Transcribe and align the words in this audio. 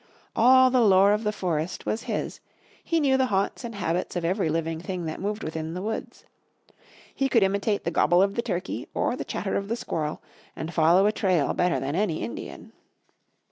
All 0.35 0.71
the 0.71 0.81
lore 0.81 1.11
of 1.13 1.23
the 1.23 1.31
forest 1.31 1.85
was 1.85 2.01
his, 2.09 2.39
he 2.83 2.99
knew 2.99 3.17
the 3.17 3.27
haunts 3.27 3.63
and 3.63 3.75
habits 3.75 4.15
of 4.15 4.25
every 4.25 4.49
living 4.49 4.81
thing 4.81 5.05
that 5.05 5.19
moved 5.21 5.43
within 5.43 5.75
the 5.75 5.81
woods. 5.83 6.25
He 7.13 7.29
could 7.29 7.43
imitate 7.43 7.83
the 7.83 7.91
gobble 7.91 8.19
of 8.23 8.33
the 8.33 8.41
turkey, 8.41 8.87
or 8.95 9.15
the 9.15 9.23
chatter 9.23 9.57
of 9.57 9.69
a 9.69 9.75
squirrel, 9.75 10.19
and 10.55 10.73
follow 10.73 11.05
a 11.05 11.11
trail 11.11 11.53
better 11.53 11.79
than 11.79 11.93
any 11.93 12.23
Indian. 12.23 12.71